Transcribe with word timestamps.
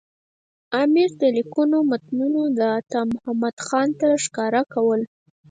امیر 0.81 1.09
د 1.19 1.21
لیکونو 1.37 1.77
متنونه 1.89 2.41
عطامحمد 2.79 3.55
خان 3.65 3.89
ته 3.99 4.07
ښکاره 4.23 4.61
کول. 4.73 5.01